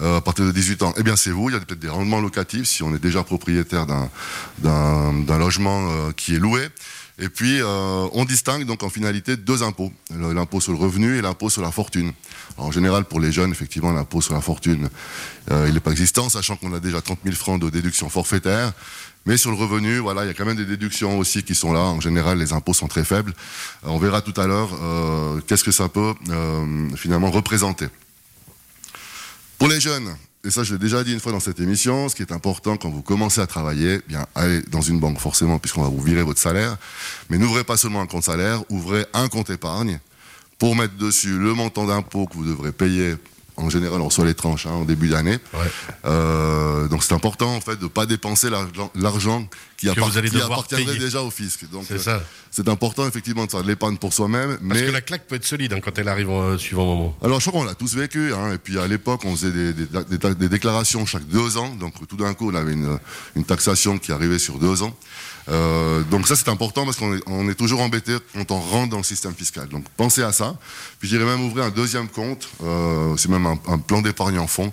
Euh, 0.00 0.18
à 0.18 0.20
partir 0.20 0.44
de 0.46 0.52
18 0.52 0.82
ans, 0.82 0.94
eh 0.96 1.02
bien 1.02 1.16
c'est 1.16 1.30
vous. 1.30 1.50
Il 1.50 1.52
y 1.52 1.56
a 1.56 1.60
peut-être 1.60 1.80
des 1.80 1.88
rendements 1.88 2.20
locatifs 2.20 2.66
si 2.66 2.82
on 2.82 2.94
est 2.94 2.98
déjà 2.98 3.22
propriétaire 3.22 3.86
d'un 3.86 5.38
logement 5.38 5.88
euh, 5.90 6.12
qui 6.12 6.34
est 6.34 6.38
loué. 6.38 6.68
Et 7.22 7.28
puis, 7.28 7.60
euh, 7.60 8.08
on 8.12 8.24
distingue 8.24 8.64
donc 8.64 8.82
en 8.82 8.88
finalité 8.88 9.36
deux 9.36 9.62
impôts, 9.62 9.92
l'impôt 10.10 10.58
sur 10.58 10.72
le 10.72 10.78
revenu 10.78 11.18
et 11.18 11.22
l'impôt 11.22 11.50
sur 11.50 11.60
la 11.60 11.70
fortune. 11.70 12.12
En 12.56 12.72
général, 12.72 13.04
pour 13.04 13.20
les 13.20 13.30
jeunes, 13.30 13.50
effectivement, 13.50 13.92
l'impôt 13.92 14.22
sur 14.22 14.32
la 14.32 14.40
fortune, 14.40 14.88
euh, 15.50 15.66
il 15.68 15.74
n'est 15.74 15.80
pas 15.80 15.90
existant, 15.90 16.30
sachant 16.30 16.56
qu'on 16.56 16.72
a 16.72 16.80
déjà 16.80 17.02
30 17.02 17.18
000 17.22 17.36
francs 17.36 17.60
de 17.60 17.68
déduction 17.68 18.08
forfaitaire. 18.08 18.72
Mais 19.26 19.36
sur 19.36 19.50
le 19.50 19.56
revenu, 19.56 19.98
voilà, 19.98 20.24
il 20.24 20.28
y 20.28 20.30
a 20.30 20.34
quand 20.34 20.46
même 20.46 20.56
des 20.56 20.64
déductions 20.64 21.18
aussi 21.18 21.42
qui 21.42 21.54
sont 21.54 21.72
là. 21.72 21.80
En 21.80 22.00
général, 22.00 22.38
les 22.38 22.54
impôts 22.54 22.72
sont 22.72 22.88
très 22.88 23.04
faibles. 23.04 23.34
Euh, 23.84 23.88
on 23.90 23.98
verra 23.98 24.22
tout 24.22 24.38
à 24.40 24.46
l'heure 24.46 24.70
euh, 24.80 25.40
qu'est-ce 25.46 25.64
que 25.64 25.72
ça 25.72 25.88
peut 25.88 26.14
euh, 26.30 26.88
finalement 26.96 27.30
représenter. 27.30 27.86
Pour 29.60 29.68
les 29.68 29.78
jeunes, 29.78 30.16
et 30.42 30.50
ça 30.50 30.64
je 30.64 30.72
l'ai 30.72 30.78
déjà 30.78 31.04
dit 31.04 31.12
une 31.12 31.20
fois 31.20 31.32
dans 31.32 31.38
cette 31.38 31.60
émission, 31.60 32.08
ce 32.08 32.14
qui 32.16 32.22
est 32.22 32.32
important 32.32 32.78
quand 32.78 32.88
vous 32.88 33.02
commencez 33.02 33.42
à 33.42 33.46
travailler, 33.46 33.98
eh 34.02 34.08
bien 34.08 34.26
allez 34.34 34.62
dans 34.62 34.80
une 34.80 34.98
banque 34.98 35.18
forcément 35.18 35.58
puisqu'on 35.58 35.82
va 35.82 35.90
vous 35.90 36.00
virer 36.00 36.22
votre 36.22 36.40
salaire, 36.40 36.78
mais 37.28 37.36
n'ouvrez 37.36 37.62
pas 37.62 37.76
seulement 37.76 38.00
un 38.00 38.06
compte 38.06 38.24
salaire, 38.24 38.62
ouvrez 38.70 39.04
un 39.12 39.28
compte 39.28 39.50
épargne 39.50 40.00
pour 40.58 40.74
mettre 40.76 40.96
dessus 40.96 41.38
le 41.38 41.52
montant 41.52 41.86
d'impôt 41.86 42.24
que 42.24 42.36
vous 42.36 42.46
devrez 42.46 42.72
payer. 42.72 43.16
En 43.60 43.70
général, 43.70 44.00
on 44.00 44.06
reçoit 44.06 44.24
les 44.24 44.34
tranches 44.34 44.66
hein, 44.66 44.70
en 44.72 44.84
début 44.84 45.08
d'année. 45.08 45.38
Ouais. 45.54 45.70
Euh, 46.06 46.88
donc 46.88 47.02
c'est 47.04 47.14
important 47.14 47.54
en 47.54 47.60
fait 47.60 47.76
de 47.78 47.86
pas 47.86 48.06
dépenser 48.06 48.48
l'argent- 48.50 48.90
qui, 49.76 49.86
appart- 49.88 50.12
appartiendrait 50.52 50.94
déjà 51.00 51.22
au 51.22 51.30
fisc. 51.30 51.70
Donc 51.70 51.84
C'est 51.88 52.08
euh, 52.08 52.18
c'est 52.50 52.68
important 52.68 53.06
effectivement 53.06 53.46
de 53.46 53.50
faire 53.50 53.62
de 53.62 53.68
l'épargne 53.68 53.96
pour 53.96 54.12
soi-même, 54.12 54.56
Parce 54.68 54.80
mais 54.80 54.86
que 54.86 54.90
la 54.92 55.00
claque 55.00 55.26
peut 55.26 55.36
être 55.36 55.44
solide 55.44 55.72
hein, 55.72 55.80
quand 55.82 55.96
elle 55.98 56.08
arrive 56.08 56.28
euh, 56.30 56.58
suivant 56.58 56.84
moment. 56.86 57.16
alors 57.22 57.40
je 57.40 57.48
crois 57.48 57.60
qu'on 57.62 57.66
l'a 57.66 57.74
tous 57.74 57.94
vécu, 57.94 58.32
hein, 58.34 58.52
et 58.54 58.58
puis 58.58 58.78
à 58.78 58.86
l'époque 58.86 59.22
on 59.24 59.34
faisait 59.36 59.52
des, 59.52 59.72
des- 59.72 59.86
des- 60.18 60.34
des 60.34 60.48
déclarations 60.48 61.06
chaque 61.06 61.26
deux 61.26 61.56
ans, 61.56 61.74
donc 61.76 61.94
tout 62.08 62.16
d'un 62.16 62.34
coup 62.34 62.50
on 62.50 62.54
avait 62.54 62.72
une, 62.72 62.98
une 63.36 63.44
taxation 63.44 63.98
qui 63.98 64.12
arrivait 64.12 64.38
sur 64.38 64.58
deux 64.58 64.82
ans. 64.82 64.94
Euh, 65.50 66.02
donc 66.04 66.28
ça 66.28 66.36
c'est 66.36 66.48
important 66.48 66.84
parce 66.84 66.96
qu'on 66.96 67.16
est, 67.16 67.22
on 67.26 67.48
est 67.48 67.54
toujours 67.54 67.80
embêté 67.80 68.16
quand 68.34 68.50
on 68.52 68.60
rentre 68.60 68.90
dans 68.90 68.98
le 68.98 69.04
système 69.04 69.34
fiscal. 69.34 69.68
Donc 69.68 69.84
pensez 69.96 70.22
à 70.22 70.32
ça. 70.32 70.56
Puis 70.98 71.08
j'irai 71.08 71.24
même 71.24 71.44
ouvrir 71.44 71.64
un 71.64 71.70
deuxième 71.70 72.08
compte, 72.08 72.48
euh, 72.62 73.16
c'est 73.16 73.28
même 73.28 73.46
un, 73.46 73.58
un 73.68 73.78
plan 73.78 74.00
d'épargne 74.00 74.38
en 74.38 74.46
fonds 74.46 74.72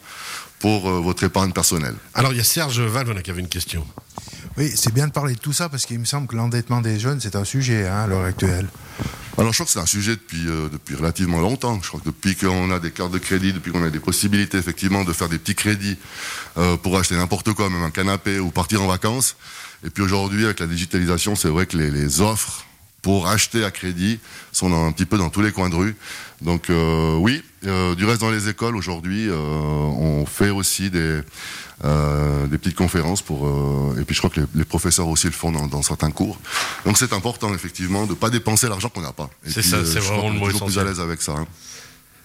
pour 0.60 0.90
euh, 0.90 1.00
votre 1.00 1.24
épargne 1.24 1.52
personnelle. 1.52 1.96
Alors 2.14 2.34
il 2.34 2.38
y 2.38 2.42
a 2.42 2.44
Serge 2.44 2.80
Valvona 2.80 3.22
qui 3.22 3.32
avait 3.32 3.42
une 3.42 3.48
question. 3.48 3.86
Oui, 4.58 4.72
c'est 4.76 4.94
bien 4.94 5.08
de 5.08 5.12
parler 5.12 5.36
de 5.36 5.40
tout 5.40 5.54
ça 5.54 5.70
parce 5.70 5.86
qu'il 5.86 6.00
me 6.00 6.06
semble 6.06 6.28
que 6.28 6.36
l'endettement 6.36 6.82
des 6.82 7.00
jeunes, 7.00 7.20
c'est 7.22 7.36
un 7.36 7.44
sujet 7.44 7.88
hein, 7.88 8.04
à 8.04 8.08
l'heure 8.08 8.24
actuelle. 8.24 8.68
Alors 9.40 9.54
je 9.54 9.58
crois 9.58 9.66
que 9.68 9.72
c'est 9.72 9.80
un 9.80 9.86
sujet 9.86 10.12
depuis, 10.16 10.48
euh, 10.48 10.68
depuis 10.68 10.96
relativement 10.96 11.40
longtemps. 11.40 11.80
Je 11.84 11.88
crois 11.90 12.00
que 12.00 12.06
depuis 12.06 12.36
qu'on 12.36 12.72
a 12.72 12.80
des 12.80 12.90
cartes 12.90 13.12
de 13.12 13.20
crédit, 13.20 13.54
depuis 13.54 13.72
qu'on 13.72 13.84
a 13.84 13.92
des 13.92 14.00
possibilités 14.00 14.58
effectivement 14.58 15.04
de 15.04 15.14
faire 15.14 15.30
des 15.30 15.38
petits 15.38 15.54
crédits 15.54 15.98
euh, 16.58 16.76
pour 16.76 16.98
acheter 16.98 17.16
n'importe 17.16 17.54
quoi, 17.54 17.70
même 17.70 17.84
un 17.84 17.92
canapé 17.92 18.40
ou 18.40 18.50
partir 18.50 18.82
en 18.82 18.88
vacances. 18.88 19.36
Et 19.86 19.92
puis 19.92 20.02
aujourd'hui 20.02 20.46
avec 20.46 20.60
la 20.60 20.66
digitalisation, 20.66 21.36
c'est 21.36 21.50
vrai 21.50 21.68
que 21.68 21.78
les 21.78 22.22
offres 22.22 22.66
pour 23.02 23.28
acheter 23.28 23.64
à 23.64 23.72
crédit 23.72 24.20
sont 24.52 24.74
un 24.74 24.92
petit 24.92 25.06
peu 25.06 25.18
dans 25.18 25.30
tous 25.30 25.42
les 25.42 25.52
coins 25.52 25.70
de 25.70 25.76
rue. 25.76 25.96
Donc 26.42 26.70
euh, 26.70 27.16
oui, 27.16 27.44
euh, 27.66 27.96
du 27.96 28.06
reste 28.06 28.22
dans 28.22 28.32
les 28.32 28.50
écoles 28.50 28.76
aujourd'hui, 28.76 29.28
euh, 29.30 29.36
on 29.38 30.26
fait 30.26 30.50
aussi 30.50 30.90
des, 30.90 31.22
euh, 31.86 32.48
des 32.48 32.58
petites 32.58 32.76
conférences 32.76 33.22
pour 33.22 33.48
euh, 33.48 34.00
et 34.00 34.04
puis 34.04 34.14
je 34.16 34.20
crois 34.20 34.30
que 34.30 34.42
les, 34.42 34.46
les 34.56 34.66
professeurs 34.66 35.08
aussi 35.08 35.28
le 35.28 35.34
font 35.34 35.52
dans, 35.52 35.68
dans 35.68 35.82
certains 35.82 36.12
cours. 36.12 36.40
Donc 36.86 36.98
c'est 36.98 37.14
important 37.14 37.54
effectivement 37.54 38.06
de 38.06 38.14
pas 38.14 38.30
dépenser 38.30 38.68
l'argent 38.68 38.90
qu'on 38.90 39.02
n'a 39.02 39.14
pas. 39.14 39.30
C'est 39.46 39.62
ça, 39.64 39.78
euh, 39.78 39.86
c'est 39.86 40.00
vraiment 40.00 40.30
le 40.30 40.36
est 40.36 40.40
mot 40.40 40.46
toujours 40.52 40.68
plus 40.68 40.78
à 40.78 40.82
essentiel. 40.84 40.88
l'aise 40.88 41.00
avec 41.00 41.22
ça. 41.22 41.34
hein. 41.34 41.48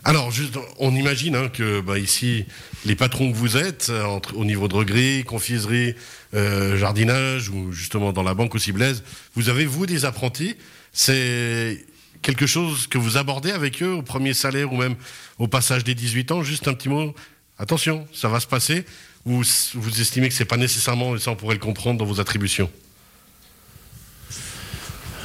Alors, 0.04 0.32
juste, 0.32 0.59
on 0.78 0.94
imagine 0.97 1.37
hein, 1.37 1.49
que 1.49 1.80
bah, 1.80 1.99
ici, 1.99 2.44
les 2.85 2.97
patrons 2.97 3.30
que 3.30 3.37
vous 3.37 3.56
êtes, 3.56 3.88
euh, 3.90 4.02
entre, 4.04 4.37
au 4.37 4.44
niveau 4.44 4.66
droguerie, 4.66 5.23
confiserie, 5.23 5.94
euh, 6.35 6.76
jardinage, 6.76 7.50
ou 7.50 7.71
justement 7.71 8.12
dans 8.12 8.25
la 8.25 8.35
banque 8.35 8.56
aussi 8.56 8.73
Blaise, 8.73 9.04
vous 9.37 9.49
avez, 9.49 9.64
vous, 9.64 9.87
des 9.87 10.04
apprentis. 10.04 10.56
C'est 10.92 11.87
quelque 12.21 12.47
chose 12.47 12.88
que 12.88 12.99
vous 12.99 13.16
abordez 13.16 13.52
avec 13.52 13.80
eux 13.80 13.92
au 13.92 14.02
premier 14.02 14.35
salaire 14.35 14.73
ou 14.73 14.76
même 14.76 14.97
au 15.38 15.47
passage 15.47 15.85
des 15.85 15.94
18 15.94 16.32
ans? 16.32 16.42
Juste 16.42 16.66
un 16.66 16.75
petit 16.75 16.88
mot. 16.88 17.14
Attention, 17.59 18.09
ça 18.12 18.28
va 18.28 18.40
se 18.40 18.49
passer. 18.49 18.85
Ou 19.25 19.42
vous 19.75 20.00
estimez 20.00 20.28
que 20.28 20.35
c'est 20.35 20.44
pas 20.44 20.56
nécessairement, 20.56 21.14
et 21.14 21.21
ça 21.21 21.30
on 21.30 21.37
pourrait 21.37 21.54
le 21.54 21.61
comprendre 21.61 22.00
dans 22.00 22.04
vos 22.04 22.21
attributions? 22.21 22.68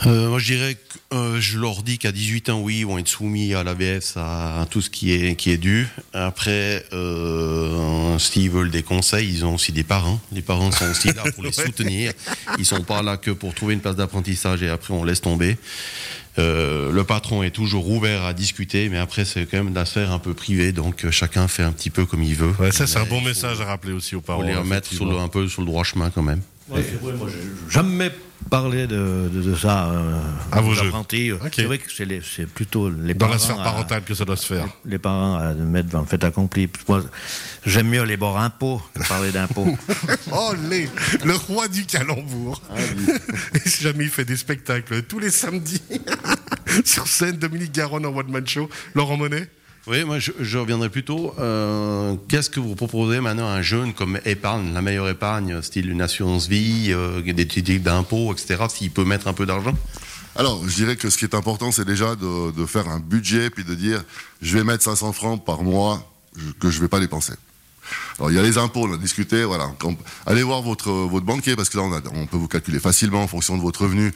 Euh, 0.05 0.29
moi, 0.29 0.37
je 0.39 0.53
dirais 0.53 0.75
que 0.75 1.15
euh, 1.15 1.39
je 1.41 1.57
leur 1.57 1.81
dis 1.81 1.97
qu'à 1.97 2.11
18 2.11 2.49
ans, 2.49 2.59
oui, 2.61 2.79
ils 2.79 2.85
vont 2.85 2.97
être 2.99 3.07
soumis 3.07 3.53
à 3.55 3.63
l'ABS, 3.63 4.13
à, 4.15 4.61
à 4.61 4.65
tout 4.67 4.81
ce 4.81 4.89
qui 4.89 5.11
est, 5.13 5.35
qui 5.35 5.49
est 5.51 5.57
dû. 5.57 5.87
Après, 6.13 6.85
euh, 6.93 8.19
s'ils 8.19 8.49
veulent 8.51 8.69
des 8.71 8.83
conseils, 8.83 9.27
ils 9.27 9.45
ont 9.45 9.55
aussi 9.55 9.71
des 9.71 9.83
parents. 9.83 10.19
Les 10.31 10.41
parents 10.41 10.71
sont 10.71 10.85
aussi 10.89 11.07
là 11.13 11.23
pour 11.33 11.43
les 11.43 11.51
soutenir. 11.53 12.11
Ils 12.59 12.65
sont 12.65 12.83
pas 12.83 13.01
là 13.01 13.17
que 13.17 13.31
pour 13.31 13.53
trouver 13.55 13.73
une 13.73 13.79
place 13.81 13.95
d'apprentissage 13.95 14.61
et 14.61 14.69
après 14.69 14.93
on 14.93 15.03
laisse 15.03 15.21
tomber. 15.21 15.57
Euh, 16.39 16.91
le 16.91 17.03
patron 17.03 17.41
est 17.41 17.49
toujours 17.49 17.89
ouvert 17.89 18.23
à 18.23 18.33
discuter, 18.33 18.89
mais 18.89 18.97
après 18.99 19.25
c'est 19.25 19.47
quand 19.49 19.57
même 19.57 19.69
une 19.69 19.77
affaire 19.77 20.11
un 20.11 20.19
peu 20.19 20.35
privée, 20.35 20.71
donc 20.71 21.09
chacun 21.09 21.47
fait 21.47 21.63
un 21.63 21.71
petit 21.71 21.89
peu 21.89 22.05
comme 22.05 22.21
il 22.21 22.35
veut. 22.35 22.53
Ouais, 22.59 22.71
ça 22.71 22.85
c'est 22.85 22.99
un 22.99 23.05
bon 23.05 23.21
message 23.21 23.59
à 23.61 23.65
rappeler 23.65 23.93
aussi 23.93 24.15
aux 24.15 24.21
parents. 24.21 24.41
Faut 24.41 24.47
les 24.47 24.53
remettre 24.53 24.87
sur 24.87 25.05
le- 25.05 25.11
effectivement. 25.13 25.23
un 25.25 25.29
peu 25.29 25.47
sur 25.49 25.61
le 25.63 25.67
droit 25.67 25.83
chemin 25.83 26.11
quand 26.11 26.21
même. 26.21 26.41
Ouais, 26.69 26.83
c'est 26.87 27.01
vrai, 27.01 27.13
moi, 27.13 27.27
jamais 27.69 28.11
parlé 28.47 28.87
de, 28.87 29.29
de, 29.31 29.41
de 29.41 29.55
ça 29.55 29.89
euh, 29.91 30.19
À 30.51 30.61
vos 30.61 30.77
apprentis. 30.79 31.31
Ok. 31.31 31.53
C'est 31.55 31.63
vrai 31.63 31.77
que 31.77 31.85
c'est 31.91 32.45
plutôt 32.47 32.89
les 32.89 33.13
Dans 33.13 33.19
parents. 33.27 33.33
la 33.33 33.39
sphère 33.39 33.59
à- 33.59 33.63
parentale 33.63 34.03
que 34.03 34.13
ça 34.13 34.25
doit 34.25 34.35
se 34.37 34.45
faire. 34.45 34.67
les 34.85 34.97
parents 34.97 35.35
à 35.35 35.53
mettre 35.53 35.89
dans 35.89 36.01
le 36.01 36.05
fait 36.07 36.23
accompli. 36.23 36.69
Moi, 36.87 37.03
j'aime 37.65 37.87
mieux 37.89 38.03
les 38.03 38.17
bords 38.17 38.37
impôts 38.37 38.81
que 38.93 39.07
parler 39.07 39.31
d'impôts. 39.31 39.77
Oh, 40.31 40.53
les, 40.69 40.89
le 41.23 41.33
roi 41.35 41.67
du 41.67 41.85
calembour. 41.85 42.61
Et 43.55 43.69
si 43.69 43.83
jamais 43.83 44.03
il 44.05 44.09
fait 44.09 44.25
des 44.25 44.35
spectacles 44.37 45.03
tous 45.03 45.19
les 45.19 45.29
samedis 45.31 45.81
sur 46.85 47.07
scène, 47.07 47.37
Dominique 47.37 47.71
Garonne 47.73 48.05
en 48.05 48.09
one 48.15 48.29
man 48.31 48.45
show, 48.47 48.69
Laurent 48.93 49.17
Monet? 49.17 49.47
Oui, 49.87 50.03
moi 50.03 50.19
je, 50.19 50.57
reviendrai 50.57 50.89
plutôt. 50.89 51.33
euh, 51.39 52.15
Qu'est-ce 52.27 52.49
que 52.49 52.59
vous 52.59 52.75
proposez 52.75 53.21
maintenant 53.21 53.47
à 53.47 53.53
un 53.53 53.61
jeune 53.61 53.93
comme 53.93 54.19
épargne, 54.25 54.73
la 54.73 54.81
meilleure 54.81 55.07
épargne, 55.07 55.61
style 55.61 55.89
une 55.89 56.01
assurance 56.01 56.47
vie, 56.47 56.87
euh, 56.89 57.21
des 57.21 57.47
titres 57.47 57.81
d'impôt, 57.81 58.33
etc. 58.33 58.65
S'il 58.69 58.91
peut 58.91 59.05
mettre 59.05 59.27
un 59.27 59.33
peu 59.33 59.45
d'argent? 59.45 59.73
Alors, 60.35 60.61
je 60.67 60.75
dirais 60.75 60.97
que 60.97 61.09
ce 61.09 61.17
qui 61.17 61.23
est 61.23 61.33
important, 61.33 61.71
c'est 61.71 61.85
déjà 61.85 62.15
de, 62.15 62.51
de 62.51 62.65
faire 62.65 62.89
un 62.89 62.99
budget, 62.99 63.49
puis 63.49 63.63
de 63.63 63.73
dire, 63.73 64.03
je 64.41 64.57
vais 64.57 64.63
mettre 64.63 64.83
500 64.83 65.13
francs 65.13 65.43
par 65.43 65.63
mois 65.63 66.11
que 66.59 66.69
je 66.69 66.81
vais 66.81 66.89
pas 66.89 66.99
dépenser. 66.99 67.33
Alors, 68.17 68.31
il 68.31 68.35
y 68.35 68.39
a 68.39 68.41
les 68.41 68.57
impôts, 68.57 68.87
on 68.87 68.93
a 68.93 68.97
discuté, 68.97 69.43
voilà. 69.43 69.71
Allez 70.25 70.43
voir 70.43 70.61
votre, 70.61 70.91
votre 70.91 71.25
banquier, 71.25 71.55
parce 71.55 71.69
que 71.69 71.77
là, 71.77 71.83
on, 72.13 72.25
peut 72.25 72.37
vous 72.37 72.47
calculer 72.47 72.79
facilement 72.79 73.23
en 73.23 73.27
fonction 73.27 73.57
de 73.57 73.61
votre 73.61 73.83
revenu, 73.83 74.13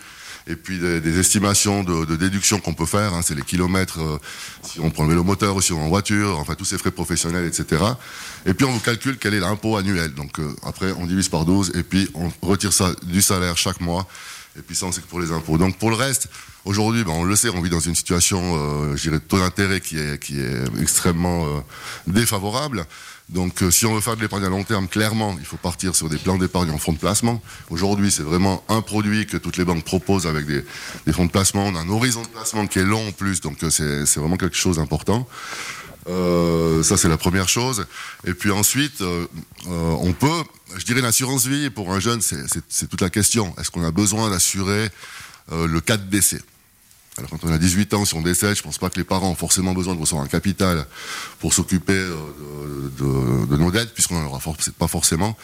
et 0.47 0.55
puis 0.55 0.79
des, 0.79 0.99
des 1.01 1.19
estimations 1.19 1.83
de, 1.83 2.05
de 2.05 2.15
déduction 2.15 2.59
qu'on 2.59 2.73
peut 2.73 2.85
faire, 2.85 3.13
hein, 3.13 3.21
c'est 3.23 3.35
les 3.35 3.43
kilomètres, 3.43 3.99
euh, 3.99 4.17
si 4.63 4.79
on 4.79 4.89
prend 4.89 5.03
le 5.03 5.09
vélo 5.09 5.23
moteur 5.23 5.55
ou 5.55 5.61
si 5.61 5.71
on 5.71 5.79
est 5.79 5.85
en 5.85 5.89
voiture, 5.89 6.39
enfin, 6.39 6.55
tous 6.55 6.65
ces 6.65 6.77
frais 6.77 6.91
professionnels, 6.91 7.45
etc. 7.45 7.83
Et 8.45 8.53
puis, 8.53 8.65
on 8.65 8.71
vous 8.71 8.79
calcule 8.79 9.17
quel 9.17 9.33
est 9.33 9.39
l'impôt 9.39 9.77
annuel. 9.77 10.13
Donc, 10.13 10.39
euh, 10.39 10.55
après, 10.63 10.91
on 10.93 11.05
divise 11.05 11.29
par 11.29 11.45
12, 11.45 11.73
et 11.75 11.83
puis 11.83 12.09
on 12.13 12.31
retire 12.45 12.73
ça 12.73 12.91
du 13.03 13.21
salaire 13.21 13.57
chaque 13.57 13.81
mois. 13.81 14.07
Et 14.57 14.61
puis 14.61 14.75
ça, 14.75 14.85
on 14.85 14.91
sait 14.91 15.01
que 15.01 15.07
pour 15.07 15.21
les 15.21 15.31
impôts. 15.31 15.57
Donc 15.57 15.77
pour 15.77 15.89
le 15.89 15.95
reste, 15.95 16.27
aujourd'hui, 16.65 17.03
ben, 17.03 17.11
on 17.11 17.23
le 17.23 17.35
sait, 17.35 17.49
on 17.49 17.61
vit 17.61 17.69
dans 17.69 17.79
une 17.79 17.95
situation, 17.95 18.41
euh, 18.57 18.95
je 18.97 19.03
dirais, 19.03 19.19
de 19.19 19.23
taux 19.23 19.39
d'intérêt 19.39 19.79
qui 19.79 19.97
est, 19.97 20.21
qui 20.21 20.39
est 20.39 20.63
extrêmement 20.81 21.45
euh, 21.45 21.59
défavorable. 22.07 22.85
Donc 23.31 23.63
euh, 23.63 23.71
si 23.71 23.85
on 23.85 23.95
veut 23.95 24.01
faire 24.01 24.17
de 24.17 24.21
l'épargne 24.21 24.43
à 24.43 24.49
long 24.49 24.63
terme, 24.63 24.87
clairement, 24.87 25.35
il 25.39 25.45
faut 25.45 25.57
partir 25.57 25.95
sur 25.95 26.09
des 26.09 26.17
plans 26.17 26.37
d'épargne 26.37 26.69
en 26.69 26.77
fonds 26.77 26.91
de 26.91 26.97
placement. 26.97 27.41
Aujourd'hui, 27.69 28.11
c'est 28.11 28.23
vraiment 28.23 28.63
un 28.67 28.81
produit 28.81 29.25
que 29.25 29.37
toutes 29.37 29.57
les 29.57 29.63
banques 29.63 29.85
proposent 29.85 30.27
avec 30.27 30.45
des, 30.45 30.63
fonds 31.13 31.25
de 31.25 31.31
placement. 31.31 31.65
On 31.65 31.75
a 31.75 31.79
un 31.79 31.89
horizon 31.89 32.21
de 32.21 32.27
placement 32.27 32.67
qui 32.67 32.79
est 32.79 32.83
long 32.83 33.07
en 33.07 33.11
plus, 33.11 33.39
donc 33.39 33.63
euh, 33.63 33.69
c'est 33.69 34.19
vraiment 34.19 34.37
quelque 34.37 34.57
chose 34.57 34.77
d'important. 34.77 35.27
Euh, 36.09 36.83
ça, 36.83 36.97
c'est 36.97 37.07
la 37.07 37.17
première 37.17 37.47
chose. 37.47 37.85
Et 38.25 38.33
puis 38.33 38.51
ensuite, 38.51 39.01
on 39.67 40.13
peut, 40.13 40.43
je 40.75 40.83
dirais, 40.83 41.01
l'assurance 41.01 41.45
vie 41.45 41.69
pour 41.69 41.93
un 41.93 41.99
jeune, 41.99 42.21
c'est- 42.21 42.87
toute 42.87 43.01
la 43.01 43.09
question. 43.09 43.53
Est-ce 43.59 43.71
qu'on 43.71 43.83
a 43.83 43.91
besoin 43.91 44.29
d'assurer 44.29 44.89
le 45.51 45.79
cas 45.79 45.97
de 45.97 46.09
décès 46.09 46.41
alors 47.17 47.29
quand 47.29 47.43
on 47.43 47.51
a 47.51 47.57
18 47.57 47.93
ans, 47.93 48.05
si 48.05 48.15
on 48.15 48.21
décède, 48.21 48.55
je 48.55 48.63
pense 48.63 48.77
pas 48.77 48.89
que 48.89 48.97
les 48.97 49.03
parents 49.03 49.29
ont 49.29 49.35
forcément 49.35 49.73
besoin 49.73 49.95
de 49.95 49.99
recevoir 49.99 50.23
un 50.23 50.29
capital 50.29 50.85
pour 51.39 51.53
s'occuper 51.53 51.91
euh, 51.91 52.89
de, 53.49 53.57
nos 53.57 53.69
dettes, 53.69 53.93
puisqu'on 53.93 54.17
n'en 54.17 54.27
aura 54.27 54.39
pas 54.79 54.87
forcément. 54.87 55.37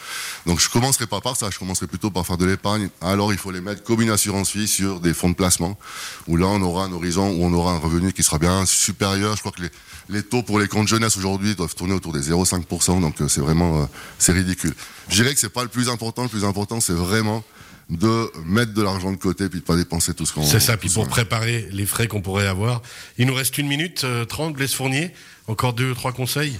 Donc 0.46 0.60
je 0.60 0.70
commencerai 0.70 1.06
pas 1.06 1.20
par 1.20 1.36
ça, 1.36 1.50
je 1.50 1.58
commencerai 1.58 1.86
plutôt 1.86 2.10
par 2.10 2.26
faire 2.26 2.38
de 2.38 2.46
l'épargne. 2.46 2.88
Alors 3.02 3.34
il 3.34 3.38
faut 3.38 3.50
les 3.50 3.60
mettre 3.60 3.82
comme 3.82 4.00
une 4.00 4.08
assurance 4.08 4.56
vie 4.56 4.66
sur 4.66 5.00
des 5.00 5.12
fonds 5.12 5.28
de 5.28 5.34
placement, 5.34 5.78
où 6.26 6.38
là 6.38 6.46
on 6.46 6.62
aura 6.62 6.84
un 6.84 6.92
horizon, 6.92 7.28
où 7.32 7.44
on 7.44 7.52
aura 7.52 7.72
un 7.72 7.78
revenu 7.78 8.14
qui 8.14 8.22
sera 8.22 8.38
bien 8.38 8.64
supérieur. 8.64 9.36
Je 9.36 9.40
crois 9.40 9.52
que 9.52 9.60
les, 9.60 9.70
les 10.08 10.22
taux 10.22 10.42
pour 10.42 10.58
les 10.58 10.68
comptes 10.68 10.88
jeunesse 10.88 11.18
aujourd'hui 11.18 11.54
doivent 11.54 11.74
tourner 11.74 11.92
autour 11.92 12.14
des 12.14 12.30
0,5%, 12.30 13.02
donc 13.02 13.20
euh, 13.20 13.28
c'est 13.28 13.42
vraiment 13.42 13.82
euh, 13.82 13.86
c'est 14.18 14.32
ridicule. 14.32 14.74
Je 15.10 15.16
dirais 15.22 15.34
que 15.34 15.40
c'est 15.40 15.50
pas 15.50 15.64
le 15.64 15.68
plus 15.68 15.90
important, 15.90 16.22
le 16.22 16.30
plus 16.30 16.46
important 16.46 16.80
c'est 16.80 16.94
vraiment 16.94 17.44
de 17.90 18.30
mettre 18.44 18.74
de 18.74 18.82
l'argent 18.82 19.10
de 19.12 19.16
côté 19.16 19.48
puis 19.48 19.60
de 19.60 19.64
pas 19.64 19.76
dépenser 19.76 20.12
tout 20.14 20.26
ce 20.26 20.32
qu'on 20.32 20.44
C'est 20.44 20.60
ça, 20.60 20.76
puis 20.76 20.90
pour 20.90 21.08
préparer 21.08 21.68
les 21.72 21.86
frais 21.86 22.06
qu'on 22.06 22.20
pourrait 22.20 22.46
avoir. 22.46 22.82
Il 23.16 23.26
nous 23.26 23.34
reste 23.34 23.56
une 23.58 23.66
minute 23.66 24.04
euh, 24.04 24.24
30, 24.24 24.54
Blaise 24.54 24.74
Fournier. 24.74 25.12
Encore 25.46 25.72
deux, 25.72 25.94
trois 25.94 26.12
conseils? 26.12 26.58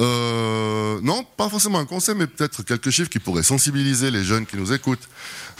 Euh, 0.00 0.98
non, 1.02 1.24
pas 1.36 1.48
forcément 1.48 1.78
un 1.78 1.86
conseil, 1.86 2.14
mais 2.16 2.26
peut-être 2.26 2.62
quelques 2.62 2.90
chiffres 2.90 3.10
qui 3.10 3.18
pourraient 3.18 3.42
sensibiliser 3.42 4.10
les 4.10 4.24
jeunes 4.24 4.46
qui 4.46 4.56
nous 4.56 4.72
écoutent. 4.72 5.08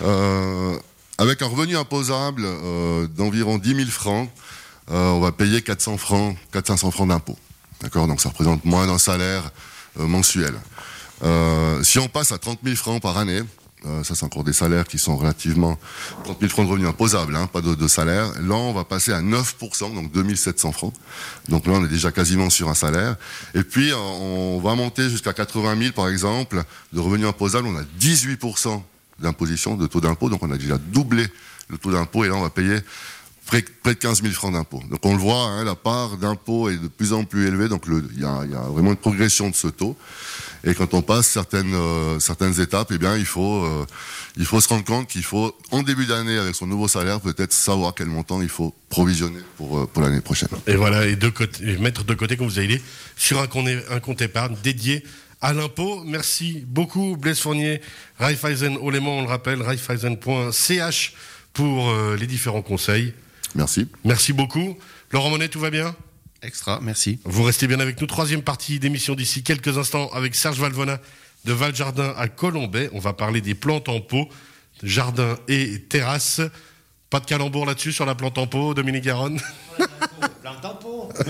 Euh, 0.03 0.77
avec 1.19 1.41
un 1.43 1.47
revenu 1.47 1.77
imposable 1.77 2.43
euh, 2.45 3.07
d'environ 3.07 3.59
10 3.59 3.75
000 3.75 3.89
francs, 3.89 4.29
on 4.89 5.19
va 5.19 5.33
payer 5.33 5.63
400 5.63 5.97
francs, 5.97 6.37
400 6.53 6.93
francs 6.93 7.09
d'impôts. 7.09 7.39
D'accord? 7.81 8.07
Donc 8.07 8.21
ça 8.21 8.29
représente 8.29 8.65
moins 8.65 8.87
d'un 8.87 8.99
salaire 8.99 9.51
mensuel. 9.97 10.55
Si 11.83 11.99
on 11.99 12.09
passe 12.09 12.31
à 12.31 12.39
30 12.39 12.61
000 12.63 12.77
francs 12.77 13.03
par 13.03 13.19
année, 13.19 13.43
euh, 13.85 14.03
ça 14.03 14.15
c'est 14.15 14.25
encore 14.25 14.43
des 14.43 14.55
salaires 14.55 14.87
qui 14.87 14.99
sont 14.99 15.17
relativement 15.17 15.79
30 16.25 16.41
000 16.41 16.51
francs 16.51 16.67
de 16.67 16.71
revenus 16.71 16.89
imposables, 16.89 17.37
hein, 17.37 17.47
pas 17.47 17.61
de, 17.61 17.75
de 17.75 17.89
salaire. 17.89 18.33
Là, 18.41 18.55
on 18.55 18.73
va 18.73 18.85
passer 18.85 19.13
à 19.13 19.21
9%, 19.21 19.95
donc 19.95 20.11
2700 20.13 20.73
francs. 20.73 20.95
Donc 21.49 21.67
là, 21.67 21.75
on 21.75 21.85
est 21.85 21.89
déjà 21.89 22.11
quasiment 22.11 22.51
sur 22.51 22.69
un 22.69 22.75
salaire. 22.75 23.17
Et 23.55 23.63
puis, 23.63 23.93
euh, 23.93 23.97
on 23.97 24.61
va 24.61 24.75
monter 24.75 25.09
jusqu'à 25.11 25.33
80 25.33 25.77
000, 25.79 25.93
par 25.93 26.09
exemple, 26.09 26.63
de 26.93 27.01
revenus 27.01 27.27
imposables. 27.27 27.67
On 27.69 27.77
a 27.77 27.85
18% 28.01 28.83
d'imposition, 29.19 29.77
de 29.77 29.87
taux 29.87 30.01
d'impôt. 30.01 30.29
Donc 30.29 30.43
on 30.43 30.51
a 30.51 30.57
déjà 30.57 30.79
doublé 30.79 31.27
le 31.69 31.79
taux 31.79 31.93
d'impôt. 31.93 32.25
Et 32.25 32.29
là, 32.29 32.35
on 32.35 32.43
va 32.43 32.51
payer 32.51 32.79
près, 33.47 33.63
de 33.63 33.93
15 33.93 34.23
000 34.23 34.35
francs 34.35 34.53
d'impôt. 34.53 34.83
Donc 34.91 35.05
on 35.05 35.13
le 35.13 35.19
voit, 35.19 35.45
hein, 35.45 35.65
la 35.65 35.75
part 35.75 36.17
d'impôt 36.19 36.69
est 36.69 36.77
de 36.77 36.89
plus 36.89 37.13
en 37.13 37.25
plus 37.25 37.47
élevée. 37.47 37.69
Donc 37.69 37.85
il 37.87 38.21
y 38.21 38.25
a, 38.25 38.61
vraiment 38.69 38.91
une 38.91 38.97
progression 38.97 39.49
de 39.49 39.55
ce 39.55 39.69
taux. 39.69 39.97
Et 40.65 40.75
quand 40.75 40.95
on 40.95 41.03
passe 41.03 41.29
certaines 41.29 41.75
euh, 41.75 42.19
certaines 42.19 42.61
étapes, 42.61 42.91
eh 42.93 42.99
bien 42.99 43.17
il 43.17 43.25
faut 43.25 43.65
euh, 43.65 43.87
il 44.37 44.45
faut 44.45 44.61
se 44.61 44.69
rendre 44.69 44.85
compte 44.85 45.07
qu'il 45.07 45.23
faut 45.23 45.57
en 45.71 45.83
début 45.83 46.07
d'année 46.07 46.37
avec 46.37 46.57
son 46.57 46.67
nouveau 46.67 46.89
salaire 46.89 47.21
peut-être 47.21 47.53
savoir 47.53 47.95
quel 47.95 48.09
montant 48.09 48.43
il 48.43 48.49
faut 48.49 48.75
provisionner 48.89 49.41
pour 49.57 49.79
euh, 49.79 49.87
pour 49.87 50.03
l'année 50.03 50.21
prochaine. 50.21 50.49
Et 50.67 50.75
voilà, 50.75 51.07
et, 51.07 51.17
mettre 51.79 52.05
de 52.05 52.15
côté, 52.15 52.37
comme 52.37 52.49
vous 52.49 52.59
avez 52.59 52.79
dit, 52.79 52.83
sur 53.17 53.41
un 53.41 53.47
compte, 53.47 53.69
un 53.91 54.01
compte 54.01 54.21
épargne 54.23 54.57
dédié 54.63 55.05
à 55.41 55.53
l'impôt. 55.53 56.03
Merci 56.05 56.65
beaucoup, 56.67 57.17
Blaise 57.17 57.39
Fournier, 57.39 57.81
Raiffeisen 58.19 58.77
Olément, 58.83 59.19
on 59.19 59.23
le 59.23 59.29
rappelle, 59.29 59.63
raiffeisen.ch 59.63 61.15
pour 61.53 61.95
les 62.19 62.27
différents 62.27 62.63
conseils. 62.63 63.15
Merci. 63.55 63.89
Merci 64.05 64.33
beaucoup. 64.33 64.77
Laurent 65.13 65.31
Monet, 65.31 65.49
tout 65.49 65.61
va 65.61 65.71
bien? 65.71 65.95
Extra, 66.43 66.81
merci. 66.83 67.19
Vous 67.25 67.43
restez 67.43 67.67
bien 67.67 67.81
avec 67.81 68.01
nous. 68.01 68.07
Troisième 68.07 68.43
partie 68.43 68.79
d'émission 68.79 69.15
d'ici 69.15 69.43
quelques 69.43 69.79
instants 69.79 70.11
avec 70.13 70.35
Serge 70.35 70.59
Valvona 70.59 71.01
de 71.45 71.53
Valjardin 71.53 72.15
à 72.17 72.29
Colombay. 72.29 72.91
On 72.93 72.99
va 72.99 73.13
parler 73.13 73.41
des 73.41 73.55
plantes 73.55 73.89
en 73.89 74.01
pot, 74.01 74.29
jardin 74.83 75.37
et 75.49 75.81
terrasse. 75.83 76.41
Pas 77.09 77.21
de 77.21 77.27
calembour 77.27 77.67
là-dessus 77.67 77.93
sur 77.93 78.05
la 78.05 78.15
plante 78.15 78.37
en 78.37 78.47
pot, 78.47 78.75
Dominique 78.75 79.05
Garonne? 79.05 79.41
Plante 80.43 80.65
en 80.65 80.75
pot. 80.75 81.13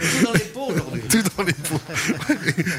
Tout 0.00 0.24
dans 0.24 0.32
les 0.32 0.40
pots 0.40 0.66
aujourd'hui. 0.68 1.02
Tout 1.08 1.22
dans 1.36 1.42
les 1.42 1.52
pots. 1.52 1.80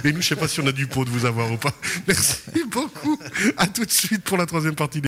Et 0.04 0.12
nous, 0.12 0.22
je 0.22 0.28
sais 0.28 0.36
pas 0.36 0.48
si 0.48 0.60
on 0.60 0.68
a 0.68 0.72
du 0.72 0.88
pot 0.88 1.06
de 1.06 1.10
vous 1.10 1.26
avoir 1.26 1.52
ou 1.52 1.58
pas. 1.58 1.74
Merci 2.08 2.38
beaucoup. 2.68 3.20
À 3.58 3.68
tout 3.68 3.86
de 3.86 3.92
suite 3.92 4.24
pour 4.24 4.38
la 4.38 4.46
troisième 4.46 4.76
partie. 4.76 5.00